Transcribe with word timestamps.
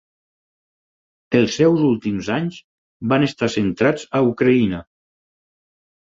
Els 1.39 1.51
seus 1.59 1.83
últims 1.89 2.29
anys 2.37 2.57
van 3.11 3.25
estar 3.27 3.49
centrats 3.57 4.07
a 4.21 4.23
Ucraïna. 4.31 4.81